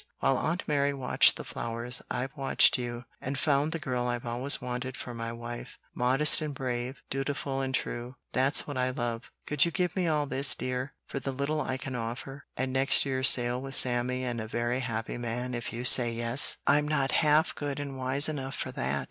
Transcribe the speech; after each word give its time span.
While 0.19 0.39
Aunt 0.39 0.67
Mary 0.67 0.95
watched 0.95 1.35
the 1.35 1.43
flowers, 1.43 2.01
I've 2.09 2.35
watched 2.35 2.75
you, 2.79 3.05
and 3.21 3.37
found 3.37 3.71
the 3.71 3.77
girl 3.77 4.07
I've 4.07 4.25
always 4.25 4.59
wanted 4.59 4.97
for 4.97 5.13
my 5.13 5.31
wife. 5.31 5.77
Modest 5.93 6.41
and 6.41 6.55
brave, 6.55 7.03
dutiful 7.11 7.61
and 7.61 7.71
true, 7.71 8.15
that's 8.33 8.65
what 8.65 8.77
I 8.77 8.89
love; 8.89 9.29
could 9.45 9.63
you 9.63 9.69
give 9.69 9.95
me 9.95 10.07
all 10.07 10.25
this, 10.25 10.55
dear, 10.55 10.95
for 11.05 11.19
the 11.19 11.31
little 11.31 11.61
I 11.61 11.77
can 11.77 11.93
offer, 11.95 12.45
and 12.57 12.73
next 12.73 13.05
year 13.05 13.21
sail 13.21 13.61
with 13.61 13.75
Sammy 13.75 14.23
and 14.23 14.41
a 14.41 14.47
very 14.47 14.79
happy 14.79 15.19
man 15.19 15.53
if 15.53 15.71
you 15.71 15.85
say 15.85 16.11
yes?" 16.11 16.57
"I'm 16.65 16.87
not 16.87 17.11
half 17.11 17.53
good 17.53 17.79
and 17.79 17.95
wise 17.95 18.27
enough 18.27 18.55
for 18.55 18.71
that! 18.71 18.99